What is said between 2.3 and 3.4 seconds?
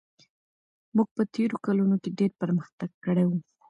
پرمختګ کړی و.